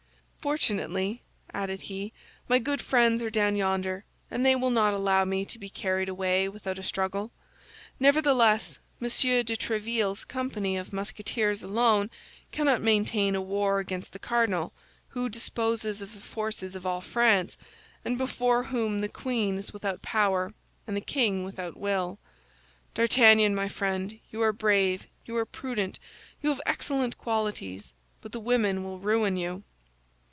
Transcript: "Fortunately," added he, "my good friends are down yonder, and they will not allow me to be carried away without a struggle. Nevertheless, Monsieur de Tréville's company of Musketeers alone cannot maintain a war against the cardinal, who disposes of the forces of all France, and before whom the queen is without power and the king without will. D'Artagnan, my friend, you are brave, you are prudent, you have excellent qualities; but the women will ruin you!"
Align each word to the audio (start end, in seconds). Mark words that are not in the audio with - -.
"Fortunately," 0.41 1.21
added 1.53 1.81
he, 1.81 2.13
"my 2.47 2.57
good 2.57 2.81
friends 2.81 3.21
are 3.21 3.29
down 3.29 3.55
yonder, 3.55 4.05
and 4.31 4.43
they 4.43 4.55
will 4.55 4.71
not 4.71 4.91
allow 4.91 5.23
me 5.23 5.45
to 5.45 5.59
be 5.59 5.69
carried 5.69 6.09
away 6.09 6.49
without 6.49 6.79
a 6.79 6.83
struggle. 6.83 7.29
Nevertheless, 7.99 8.79
Monsieur 8.99 9.43
de 9.43 9.55
Tréville's 9.55 10.23
company 10.25 10.77
of 10.77 10.91
Musketeers 10.93 11.61
alone 11.61 12.09
cannot 12.51 12.81
maintain 12.81 13.35
a 13.35 13.39
war 13.41 13.77
against 13.77 14.13
the 14.13 14.17
cardinal, 14.17 14.73
who 15.09 15.29
disposes 15.29 16.01
of 16.01 16.15
the 16.15 16.19
forces 16.19 16.73
of 16.73 16.87
all 16.87 17.01
France, 17.01 17.55
and 18.03 18.17
before 18.17 18.63
whom 18.63 19.01
the 19.01 19.09
queen 19.09 19.59
is 19.59 19.73
without 19.73 20.01
power 20.01 20.55
and 20.87 20.97
the 20.97 21.01
king 21.01 21.43
without 21.43 21.77
will. 21.77 22.17
D'Artagnan, 22.95 23.53
my 23.53 23.67
friend, 23.67 24.17
you 24.31 24.41
are 24.41 24.51
brave, 24.51 25.05
you 25.23 25.37
are 25.37 25.45
prudent, 25.45 25.99
you 26.41 26.49
have 26.49 26.61
excellent 26.65 27.19
qualities; 27.19 27.93
but 28.23 28.31
the 28.31 28.39
women 28.39 28.83
will 28.83 28.97
ruin 28.97 29.37
you!" 29.37 29.61